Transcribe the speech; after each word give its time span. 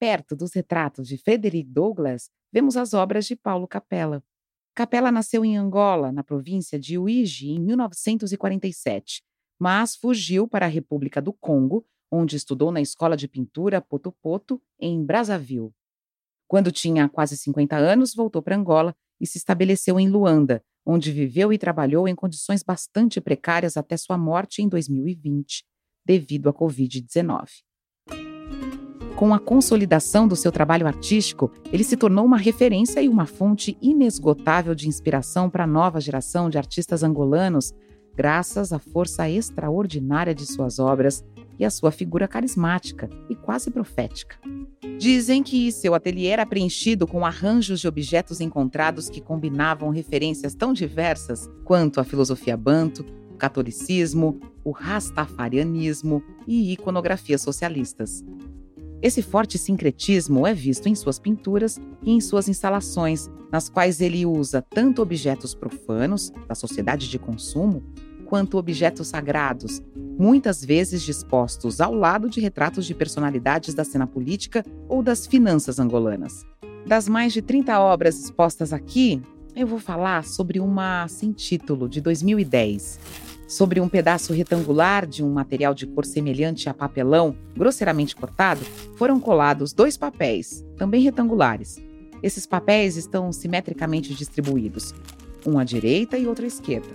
perto 0.00 0.34
dos 0.34 0.54
retratos 0.54 1.06
de 1.06 1.18
Frederick 1.18 1.68
Douglass, 1.68 2.30
vemos 2.50 2.74
as 2.74 2.94
obras 2.94 3.26
de 3.26 3.36
Paulo 3.36 3.68
Capella. 3.68 4.24
Capella 4.74 5.12
nasceu 5.12 5.44
em 5.44 5.58
Angola, 5.58 6.10
na 6.10 6.24
província 6.24 6.78
de 6.78 6.96
Uigi, 6.96 7.50
em 7.50 7.60
1947, 7.60 9.22
mas 9.60 9.94
fugiu 9.94 10.48
para 10.48 10.64
a 10.64 10.68
República 10.68 11.20
do 11.20 11.34
Congo, 11.34 11.84
onde 12.10 12.34
estudou 12.34 12.72
na 12.72 12.80
Escola 12.80 13.14
de 13.14 13.28
Pintura 13.28 13.82
Poto-Poto, 13.82 14.60
em 14.80 15.04
Brazzaville. 15.04 15.70
Quando 16.48 16.72
tinha 16.72 17.06
quase 17.06 17.36
50 17.36 17.76
anos, 17.76 18.14
voltou 18.14 18.40
para 18.40 18.56
Angola 18.56 18.96
e 19.20 19.26
se 19.26 19.36
estabeleceu 19.36 20.00
em 20.00 20.08
Luanda, 20.08 20.64
onde 20.84 21.12
viveu 21.12 21.52
e 21.52 21.58
trabalhou 21.58 22.08
em 22.08 22.14
condições 22.14 22.62
bastante 22.62 23.20
precárias 23.20 23.76
até 23.76 23.98
sua 23.98 24.16
morte 24.16 24.62
em 24.62 24.68
2020, 24.68 25.62
devido 26.06 26.48
à 26.48 26.54
Covid-19. 26.54 27.69
Com 29.20 29.34
a 29.34 29.38
consolidação 29.38 30.26
do 30.26 30.34
seu 30.34 30.50
trabalho 30.50 30.86
artístico, 30.86 31.52
ele 31.70 31.84
se 31.84 31.94
tornou 31.94 32.24
uma 32.24 32.38
referência 32.38 33.02
e 33.02 33.08
uma 33.08 33.26
fonte 33.26 33.76
inesgotável 33.82 34.74
de 34.74 34.88
inspiração 34.88 35.50
para 35.50 35.64
a 35.64 35.66
nova 35.66 36.00
geração 36.00 36.48
de 36.48 36.56
artistas 36.56 37.02
angolanos, 37.02 37.74
graças 38.16 38.72
à 38.72 38.78
força 38.78 39.28
extraordinária 39.28 40.34
de 40.34 40.46
suas 40.46 40.78
obras 40.78 41.22
e 41.58 41.66
à 41.66 41.70
sua 41.70 41.90
figura 41.90 42.26
carismática 42.26 43.10
e 43.28 43.34
quase 43.36 43.70
profética. 43.70 44.38
Dizem 44.98 45.42
que 45.42 45.70
seu 45.70 45.94
ateliê 45.94 46.28
era 46.28 46.46
preenchido 46.46 47.06
com 47.06 47.26
arranjos 47.26 47.78
de 47.78 47.88
objetos 47.88 48.40
encontrados 48.40 49.10
que 49.10 49.20
combinavam 49.20 49.90
referências 49.90 50.54
tão 50.54 50.72
diversas 50.72 51.46
quanto 51.66 52.00
a 52.00 52.04
filosofia 52.04 52.56
banto, 52.56 53.04
o 53.30 53.36
catolicismo, 53.36 54.40
o 54.64 54.70
rastafarianismo 54.70 56.22
e 56.46 56.72
iconografias 56.72 57.42
socialistas. 57.42 58.24
Esse 59.02 59.22
forte 59.22 59.56
sincretismo 59.56 60.46
é 60.46 60.52
visto 60.52 60.86
em 60.86 60.94
suas 60.94 61.18
pinturas 61.18 61.80
e 62.02 62.10
em 62.10 62.20
suas 62.20 62.48
instalações, 62.48 63.30
nas 63.50 63.68
quais 63.68 63.98
ele 64.00 64.26
usa 64.26 64.62
tanto 64.68 65.00
objetos 65.00 65.54
profanos, 65.54 66.30
da 66.46 66.54
sociedade 66.54 67.08
de 67.08 67.18
consumo, 67.18 67.82
quanto 68.26 68.58
objetos 68.58 69.08
sagrados, 69.08 69.82
muitas 70.18 70.62
vezes 70.62 71.02
dispostos 71.02 71.80
ao 71.80 71.94
lado 71.94 72.28
de 72.28 72.40
retratos 72.40 72.84
de 72.84 72.94
personalidades 72.94 73.74
da 73.74 73.84
cena 73.84 74.06
política 74.06 74.62
ou 74.86 75.02
das 75.02 75.26
finanças 75.26 75.78
angolanas. 75.78 76.44
Das 76.86 77.08
mais 77.08 77.32
de 77.32 77.40
30 77.40 77.80
obras 77.80 78.22
expostas 78.22 78.70
aqui, 78.70 79.22
eu 79.56 79.66
vou 79.66 79.78
falar 79.78 80.24
sobre 80.24 80.60
uma 80.60 81.08
sem 81.08 81.32
título, 81.32 81.88
de 81.88 82.02
2010, 82.02 83.00
Sobre 83.50 83.80
um 83.80 83.88
pedaço 83.88 84.32
retangular 84.32 85.04
de 85.04 85.24
um 85.24 85.32
material 85.32 85.74
de 85.74 85.84
cor 85.84 86.04
semelhante 86.04 86.68
a 86.68 86.72
papelão, 86.72 87.34
grosseiramente 87.56 88.14
cortado, 88.14 88.60
foram 88.94 89.18
colados 89.18 89.72
dois 89.72 89.96
papéis, 89.96 90.64
também 90.76 91.02
retangulares. 91.02 91.82
Esses 92.22 92.46
papéis 92.46 92.96
estão 92.96 93.32
simetricamente 93.32 94.14
distribuídos, 94.14 94.94
um 95.44 95.58
à 95.58 95.64
direita 95.64 96.16
e 96.16 96.28
outro 96.28 96.44
à 96.44 96.46
esquerda. 96.46 96.90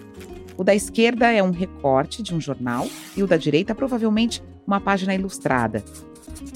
O 0.55 0.63
da 0.63 0.73
esquerda 0.73 1.29
é 1.29 1.43
um 1.43 1.51
recorte 1.51 2.23
de 2.23 2.33
um 2.33 2.39
jornal 2.39 2.87
e 3.17 3.21
o 3.21 3.27
da 3.27 3.35
direita 3.35 3.75
provavelmente 3.75 4.41
uma 4.65 4.79
página 4.79 5.13
ilustrada. 5.13 5.83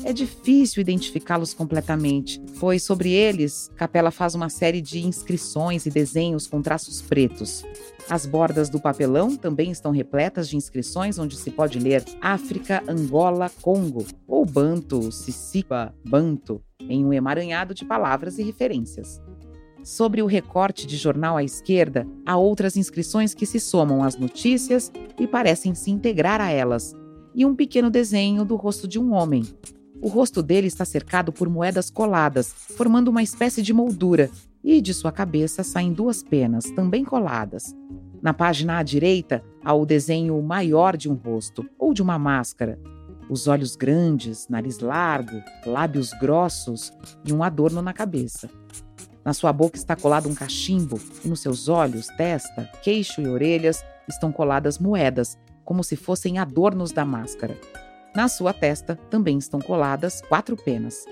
É 0.04 0.14
difícil 0.14 0.82
identificá-los 0.82 1.54
completamente, 1.54 2.42
pois 2.60 2.84
sobre 2.84 3.12
eles 3.12 3.70
Capela 3.76 4.12
faz 4.12 4.34
uma 4.36 4.50
série 4.50 4.82
de 4.82 5.06
inscrições 5.06 5.86
e 5.86 5.90
desenhos 5.90 6.48
com 6.48 6.62
traços 6.62 7.02
pretos. 7.02 7.64
As 8.10 8.26
bordas 8.26 8.70
do 8.70 8.80
papelão 8.80 9.36
também 9.36 9.70
estão 9.70 9.92
repletas 9.92 10.50
de 10.50 10.58
inscrições 10.58 11.20
onde 11.20 11.38
se 11.38 11.52
pode 11.52 11.78
ler 11.78 12.04
África, 12.22 12.84
Angola, 12.88 13.52
Congo, 13.62 14.06
ou 14.28 14.46
Banto, 14.46 15.12
Sisipa, 15.12 15.94
Banto, 16.04 16.62
em 16.80 17.06
um 17.06 17.14
emaranhado 17.14 17.74
de 17.74 17.86
palavras 17.86 18.40
e 18.40 18.44
referências. 18.44 19.22
Sobre 19.84 20.22
o 20.22 20.26
recorte 20.26 20.88
de 20.88 20.98
jornal 20.98 21.38
à 21.38 21.44
esquerda, 21.44 22.06
há 22.26 22.36
outras 22.36 22.76
inscrições 22.76 23.34
que 23.34 23.46
se 23.46 23.60
somam 23.60 24.04
às 24.04 24.18
notícias 24.18 24.92
e 25.20 25.28
parecem 25.28 25.74
se 25.76 25.92
integrar 25.92 26.42
a 26.42 26.50
elas, 26.50 26.94
e 27.34 27.46
um 27.46 27.56
pequeno 27.56 27.90
desenho 27.90 28.44
do 28.44 28.56
rosto 28.56 28.88
de 28.88 29.00
um 29.00 29.14
homem. 29.14 29.44
O 30.02 30.08
rosto 30.08 30.42
dele 30.42 30.68
está 30.68 30.86
cercado 30.86 31.32
por 31.32 31.50
moedas 31.50 31.90
coladas, 31.90 32.54
formando 32.54 33.10
uma 33.10 33.22
espécie 33.22 33.62
de 33.62 33.74
moldura, 33.74 34.30
e 34.64 34.82
de 34.82 34.94
sua 34.94 35.12
cabeça 35.12 35.64
saem 35.64 35.94
duas 35.94 36.24
penas, 36.24 36.66
também 36.72 37.04
coladas. 37.04 37.76
Na 38.22 38.34
página 38.34 38.78
à 38.78 38.84
direita 38.84 39.44
há 39.64 39.74
o 39.74 39.86
desenho 39.86 40.42
maior 40.42 40.98
de 40.98 41.10
um 41.10 41.14
rosto 41.14 41.66
ou 41.78 41.94
de 41.94 42.02
uma 42.02 42.20
máscara. 42.20 42.80
Os 43.30 43.48
olhos 43.48 43.76
grandes, 43.76 44.48
nariz 44.50 44.80
largo, 44.80 45.42
lábios 45.66 46.12
grossos 46.20 46.92
e 47.24 47.32
um 47.32 47.44
adorno 47.44 47.82
na 47.82 47.94
cabeça. 47.94 48.50
Na 49.24 49.34
sua 49.34 49.54
boca 49.54 49.78
está 49.78 49.96
colado 49.96 50.28
um 50.28 50.36
cachimbo 50.36 51.00
e 51.24 51.28
nos 51.28 51.42
seus 51.42 51.68
olhos, 51.68 52.08
testa, 52.18 52.70
queixo 52.82 53.22
e 53.22 53.28
orelhas 53.28 53.84
estão 54.08 54.32
coladas 54.32 54.80
moedas, 54.80 55.38
como 55.64 55.84
se 55.84 55.96
fossem 55.96 56.40
adornos 56.40 56.92
da 56.92 57.06
máscara. 57.06 57.56
Na 58.16 58.28
sua 58.28 58.54
testa 58.54 58.96
também 59.10 59.38
estão 59.38 59.60
coladas 59.60 60.22
quatro 60.22 60.56
penas. 60.56 61.06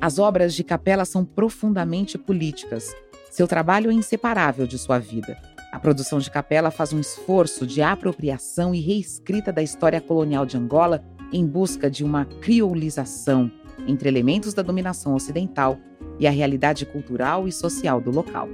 As 0.00 0.18
obras 0.18 0.54
de 0.54 0.64
Capela 0.64 1.04
são 1.04 1.24
profundamente 1.24 2.18
políticas. 2.18 2.94
Seu 3.30 3.46
trabalho 3.46 3.90
é 3.90 3.94
inseparável 3.94 4.66
de 4.66 4.78
sua 4.78 4.98
vida. 4.98 5.38
A 5.72 5.78
produção 5.78 6.18
de 6.18 6.30
Capela 6.30 6.70
faz 6.70 6.92
um 6.92 7.00
esforço 7.00 7.66
de 7.66 7.82
apropriação 7.82 8.74
e 8.74 8.80
reescrita 8.80 9.52
da 9.52 9.62
história 9.62 10.00
colonial 10.00 10.44
de 10.44 10.56
Angola 10.56 11.04
em 11.32 11.46
busca 11.46 11.90
de 11.90 12.04
uma 12.04 12.24
criolização 12.24 13.50
entre 13.86 14.08
elementos 14.08 14.54
da 14.54 14.62
dominação 14.62 15.14
ocidental 15.14 15.78
e 16.18 16.26
a 16.26 16.30
realidade 16.30 16.86
cultural 16.86 17.48
e 17.48 17.52
social 17.52 18.00
do 18.00 18.10
local. 18.10 18.48